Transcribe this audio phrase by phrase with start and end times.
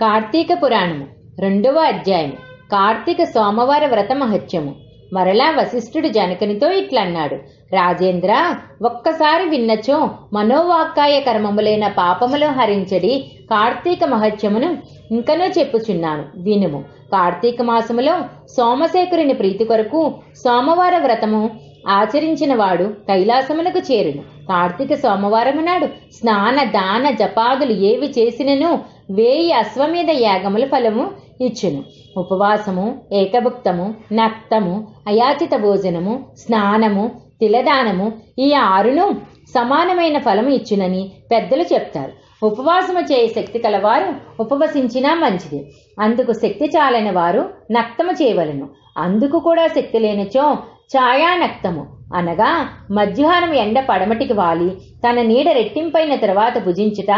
[0.00, 1.06] కార్తీక పురాణము
[1.40, 2.32] రెండవ అధ్యాయము
[2.72, 4.74] కార్తీక సోమవార వ్రత మహత్యము.
[5.12, 7.34] మరలా వశిష్ఠుడు జనకునితో ఇట్లన్నాడు
[7.74, 14.78] రాజేంద్ర ఒక్కసారి విన్నచో మనోవాక్కాయ కర్మములైన పాపములో హరించడి కార్తీక మహత్యమును
[15.10, 16.84] ఇంకనో చెప్పుచున్నాను వినుము.
[17.12, 18.20] కార్తీక మాసములో
[18.56, 21.50] సోమశేఖరుని ప్రీతి కొరకు సోమవార వ్రతము
[21.88, 24.22] ఆచరించిన వాడు కైలాసమునకు చేరును.
[24.22, 28.78] కార్తీక సోమవారము నాడు స్నాన దాన జపాదులు ఏవి చేసినను
[29.10, 31.10] వేయి అశ్వమేధ యాగముల ఫలము
[31.40, 31.84] ఇచ్చును.
[32.16, 37.10] ఉపవాసము ఏకభుక్తము నక్తము అయాచిత భోజనము స్నానము
[37.40, 39.16] తిలదానము ఈ ఆరును
[39.54, 42.12] సమానమైన ఫలము ఇచ్చునని పెద్దలు చెప్తారు.
[42.46, 45.72] ఉపవాసము చేయ శక్తి కలవారు ఉపవసించినా మంచిది.
[46.00, 48.68] అందుకు శక్తి చాలని వారు నక్తము చేయవలను.
[48.98, 50.56] అందుకు కూడా శక్తి లేనిచో
[50.94, 51.86] ఛాయానక్తము.
[52.14, 54.68] అనగా మధ్యాహ్నం ఎండ పడమటికి వాలి
[55.06, 57.12] తన నీడ రెట్టింపైన తర్వాత భుజించుట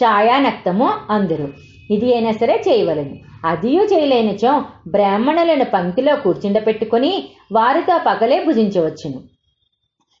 [0.00, 1.48] ఛాయానక్తము అందరు.
[1.90, 3.16] ఇది అయినా సరే చేయవలను.
[3.44, 7.12] అదియూ చేయలేనిచో బ్రాహ్మణులను పంక్తిలో కూర్చుండపెట్టుకుని
[7.52, 9.20] వారితో పగలే భుజించవచ్చును.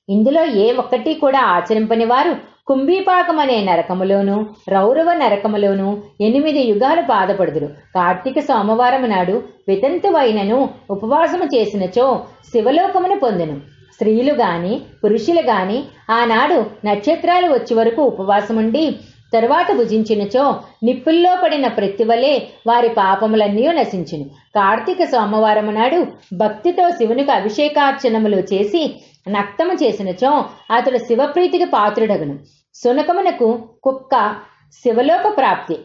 [0.08, 7.66] ఇందులో ఏ ఒక్కటి కూడా ఆచరింపని వారు కుంభీపాకం అనే నరకములోను రౌరవ నరకములోను ఎనిమిది యుగాలు బాధపడుదురు.
[7.66, 12.20] కార్తీక సోమవారం నాడు వితంతువైనను ఉపవాసము చేసినచో
[12.52, 13.56] శివలోకమును పొందును.
[13.92, 18.96] స్త్రీలు గాని పురుషులు గాని ఆనాడు నక్షత్రాలు వచ్చే వరకు ఉపవాసముండి
[19.32, 24.24] తరువాత భుజించినచో నిప్పుల్లో పడిన ప్రతివలే వారి పాపములన్నీ నశించును.
[24.54, 28.82] కార్తీక సోమవారము నాడు భక్తితో శివునికి అభిషేకార్చనములు చేసి
[29.28, 32.38] నక్తము చేసినచో అతడు శివప్రీతికి పాత్రుడగును.
[32.74, 34.36] సునకమునకు కుక్క
[34.72, 35.78] శివలోక ప్రాప్తి.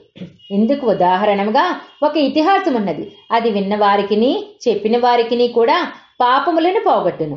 [0.52, 7.36] ఇందుకు ఉదాహరణగా ఒక ఇతిహాసం ఉన్నది అది విన్నవారికిని చెప్పిన వారికిని కూడా పాపములను పోగొట్టును.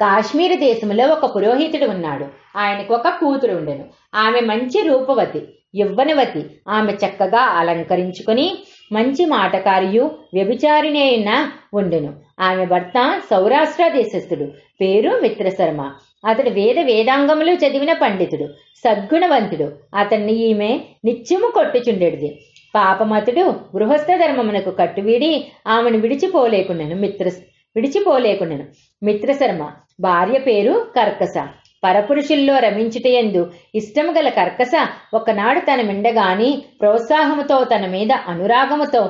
[0.00, 2.26] కాశ్మీర దేశంలో ఒక పురోహితుడు ఉన్నాడు.
[2.58, 3.84] ఆయనకు ఒక కూతురు ఉండెను.
[4.14, 6.60] ఆమె మంచి రూపవతి యవ్వనవతి.
[6.68, 8.58] ఆమె చక్కగా అలంకరించుకుని
[8.92, 12.14] మంచి మాటకారియు వ్యభిచారిణి అయిన ఉండెను.
[12.40, 14.44] ఆమె భర్త సౌరాష్ట్ర దేశస్థుడు.
[14.80, 15.92] పేరు మిత్రశర్మ.
[16.26, 18.44] అతడు వేద వేదాంగములు చదివిన పండితుడు.
[18.76, 19.72] సద్గుణవంతుడు.
[19.94, 22.40] అతన్ని ఈమె నిత్యము కొట్టుచుండెడిది.
[22.74, 23.44] పాపమతుడు
[23.76, 27.28] గృహస్థ ధర్మమునకు కట్టువీడి ఆమెను విడిచిపోలేకున్నాను మిత్ర
[27.76, 28.64] విడిచిపోలేకున్నాను.
[29.02, 29.70] మిత్రశర్మ.
[30.00, 31.48] భార్య పేరు కర్కశ.
[31.84, 34.72] పరపురుషుల్లో రమించుటయందు ఇష్టము గల కర్కస
[35.14, 39.02] ఒకనాడు తన మిండగాని ప్రోత్సాహముతో తన మీద అనురాగముతో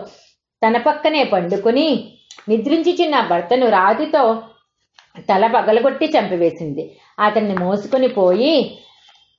[0.63, 2.15] తన పక్కనే పండుకుని
[2.49, 4.43] నిద్రించుచున్న భర్తను రాతితో
[5.19, 6.97] తల పగలగొట్టి చంపివేసింది.
[7.21, 8.79] అతన్ని మోసుకొని పోయి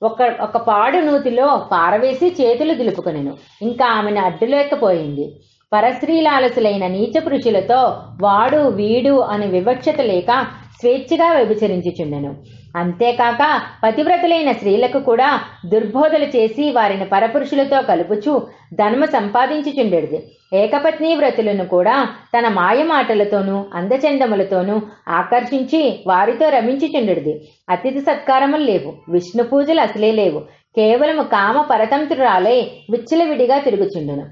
[0.02, 3.36] ఒక ఒక పాడు నూతిలో పారవేసి చేతులు దులుపుకొనెను.
[3.62, 5.26] ఇంకా ఆమెను అడ్డులేకపోయింది.
[5.72, 10.46] పరస్త్రీలాలసులైన నీచ పురుషులతో వాడు వీడు అని వివక్షత లేక
[10.80, 12.61] స్వేచ్ఛగా వ్యభిచరించుచుండెను.
[12.76, 18.42] అంతేకాక పతివ్రతులైన స్త్రీలకు కూడా దుర్బోధలు చేసి వారిని పరపురుషులతో కలుపుచు
[18.74, 20.22] ధనము సంపాదించుచుండెడిది.
[20.52, 27.48] ఏకపత్ని వ్రతులను కూడా తన మాయమాటలతోనూ అందచందములతోనూ ఆకర్షించి వారితో రమించుచుండెడిది.
[27.70, 30.40] అతిథి సత్కారములు లేవు విష్ణు పూజలు అసలే లేవు.
[30.76, 34.26] కేవలము కామ పరతంత్రురాలై విచ్చలవిడిగా తిరుగుచుండును.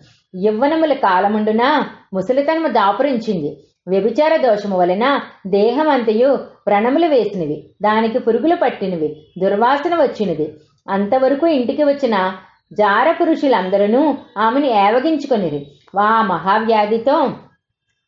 [0.46, 1.82] యవ్వనముల కాలముండున
[2.14, 3.56] ముసలితనము దాపురించింది.
[3.90, 6.28] వ్యభిచార దోషము వలన దేహమంతయు
[6.68, 10.54] వ్రణములు వేసినవి దానికి పురుగులు పట్టినవి దుర్వాసన వచ్చినది.
[10.90, 12.32] అంతవరకు ఇంటికి వచ్చిన
[12.72, 15.66] జార పురుషులందరూ ఆమెను ఏవగించుకొనిరి.
[15.94, 17.30] వా మహావ్యాధితో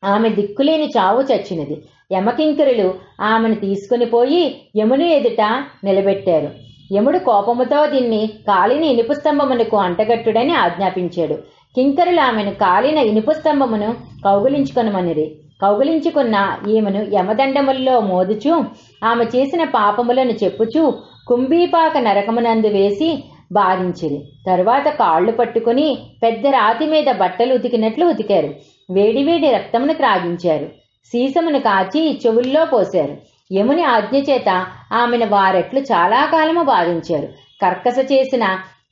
[0.04, 1.82] ఆమె దిక్కులేని చావు చచ్చినది.
[2.12, 5.40] యమకింకరులు ఆమెను తీసుకుని పోయి యముని ఎదుట
[5.84, 6.50] నిలబెట్టారు.
[6.94, 11.34] యముడు కోపముతో దీన్ని కాలిన ఇనుపు స్తంభమునకు అంటగట్టుడని ఆజ్ఞాపించాడు.
[11.74, 13.94] కింకరులు ఆమెను కాలిన ఇనుపు స్తంభమును
[14.24, 15.36] కౌగులించుకొనమనిరి.
[15.62, 18.64] కౌగులించుకున్న ఈమెను యమదండముల్లో మోదుచు
[19.04, 20.92] ఆమె చేసిన పాపములను చెప్పుచూ
[21.26, 24.24] కుంభీపాక నరకమునందు వేసి బాధించిరి.
[24.46, 28.54] తరువాత కాళ్ళు పట్టుకుని పెద్ద రాతి మీద బట్టలు ఉతికినట్లు ఉతికారు.
[28.90, 30.66] వేడివేడి రక్తమును త్రాగించారు.
[31.04, 33.16] సీసమును కాచి చెవుల్లో పోశారు.
[33.54, 37.28] యముని ఆజ్ఞ చేత ఆమెను వారెట్లు చాలా కాలము బాధించారు.
[37.62, 38.44] కర్కస చేసిన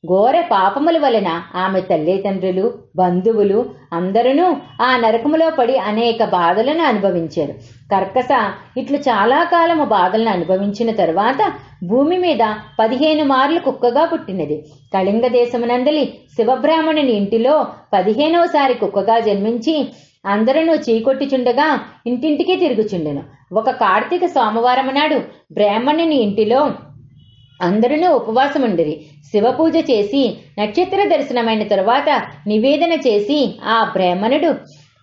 [0.06, 3.58] ఘోర పాపముల వలన ఆమె తల్లిదండ్రులు బంధువులు
[3.92, 4.46] అందరూ
[4.82, 7.54] ఆ నరకములో పడి అనేక బాధలను అనుభవించారు.
[7.92, 8.30] కర్కస
[8.76, 11.52] ఇట్లు చాలా కాలము బాధలను అనుభవించిన తరువాత
[11.84, 12.42] భూమి మీద
[12.78, 14.58] పదిహేను మార్లు కుక్కగా పుట్టినది.
[14.94, 16.04] కళింగ దేశమునందలి
[16.36, 19.88] శివబ్రాహ్మణుని ఇంటిలో పదిహేనవసారి కుక్కగా జన్మించి
[20.26, 21.68] అందరూ చీకొట్టిచుండగా
[22.06, 23.22] ఇంటింటికి తిరుగుచుండెను.
[23.52, 25.18] ఒక కార్తీక సోమవారం నాడు
[25.52, 26.60] బ్రాహ్మణుని ఇంటిలో
[27.62, 30.22] అందరూ ఉపవాసముండిరి శివపూజ చేసి
[30.58, 34.54] నక్షత్ర దర్శనమైన తరువాత నివేదన చేసి ఆ బ్రాహ్మణుడు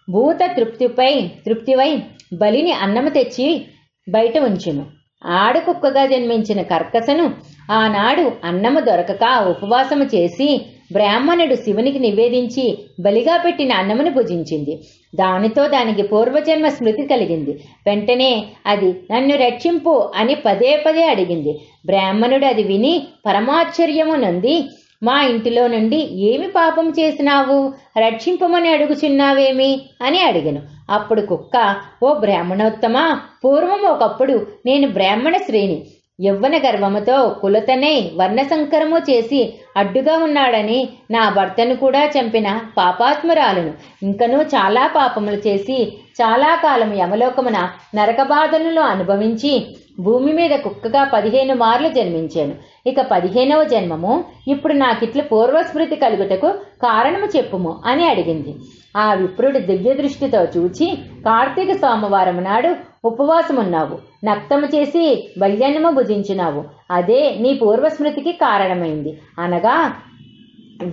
[0.10, 1.12] భూత తృప్తిపై
[1.46, 2.00] తృప్తివై
[2.34, 3.66] బలిని అన్నము తెచ్చి
[4.08, 4.86] బయట ఉంచును.
[5.26, 7.26] ఆడకుక్కగా జన్మించిన కర్కసను
[7.72, 10.62] ఆనాడు అన్నము దొరకక ఉపవాసము చేసి
[10.92, 14.74] బ్రాహ్మణుడు శివునికి నివేదించి బలిగా పెట్టిన అన్నమును భుజించింది.
[15.16, 17.60] దానితో దానికి పూర్వజన్మ స్మృతి కలిగింది.
[17.88, 21.60] వెంటనే అది నన్ను రక్షింపు అని పదే పదే అడిగింది.
[21.86, 24.64] బ్రాహ్మణుడు అది విని పరమాశ్చర్యము నంది
[25.04, 27.74] మా ఇంటిలో నుండి ఏమి పాపం చేసినావు?
[28.00, 29.82] రక్షింపమని అడుగుచున్నావేమి?
[30.02, 30.62] అని అడిగాను.
[30.90, 35.86] అప్పుడు కుక్క ఓ బ్రాహ్మణోత్తమా పూర్వం ఒకప్పుడు నేను బ్రాహ్మణ శ్రేణి.
[36.20, 39.42] యవ్వన గర్వముతో కులతనే వర్ణసంకరము చేసి
[39.78, 40.80] అడ్డుగా ఉన్నాడని
[41.12, 42.48] నా భర్తను కూడా చంపిన
[42.78, 43.74] పాపాత్మురాలను.
[44.04, 45.78] ఇంకనూ చాలా పాపములు చేసి
[46.22, 47.58] చాలా కాలం యమలోకమున
[47.96, 49.54] నరకబాధలను అనుభవించి
[50.00, 52.56] భూమి మీద కుక్కగా పదిహేను మార్లు జన్మించాను.
[52.88, 54.14] ఇక పదిహేనవ జన్మము
[54.48, 56.50] ఇప్పుడు నాకిట్లు పూర్వస్మృతి కలుగుటకు
[56.82, 58.52] కారణము చెప్పుము అని అడిగింది.
[58.98, 60.86] ఆ విప్రుడు దివ్య దృష్టితో చూచి
[61.26, 62.72] కార్తీక సోమవారం నాడు
[63.08, 65.06] ఉపవాసమున్నావు నక్తము చేసి
[65.42, 66.62] బల్యన్నము భుజించినావు.
[66.92, 69.12] అదే నీ పూర్వస్మృతికి కారణమైంది.
[69.40, 69.78] అనగా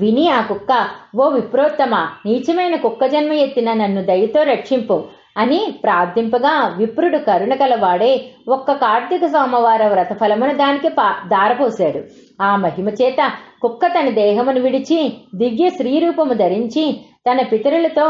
[0.01, 0.73] విని ఆ కుక్క
[1.21, 1.95] ఓ విప్రోత్తమ
[2.27, 4.97] నీచమైన కుక్క జన్మ ఎత్తిన నన్ను దయతో రక్షింపు
[5.37, 8.11] అని ప్రార్థింపగా విప్రుడు కరుణ కలవాడే
[8.49, 12.01] ఒక్క కార్తీక సోమవార వ్రత ఫలమును దానికి పా దారపోశాడు.
[12.43, 13.21] ఆ మహిమ చేత
[13.63, 15.01] కుక్క తన దేహమును విడిచి
[15.35, 16.85] దివ్య శ్రీరూపము ధరించి
[17.27, 18.07] తన పితరులతో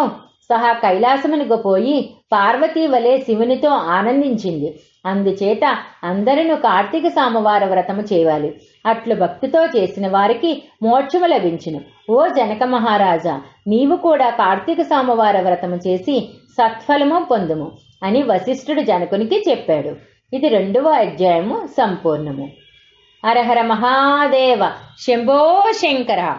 [0.49, 4.81] సహా కైలాసమునకు పోయి పార్వతీ వలె శివునితో ఆనందించింది.
[5.06, 8.55] అందుచేత అందరిను కార్తీక సామవార వ్రతము చేయాలి.
[8.87, 11.81] అట్లు భక్తితో చేసిన వారికి మోక్షము లభించును.
[12.11, 19.97] ఓ జనక మహారాజా నీవు కూడా కార్తీక సామవార వ్రతము చేసి సత్ఫలము పొందుము అని వశిష్ఠుడు జనకునికి చెప్పాడు.
[20.37, 22.50] ఇది రెండవ అధ్యాయము సంపూర్ణము.
[23.26, 26.37] హరహర మహాదేవ శంభో శంకర.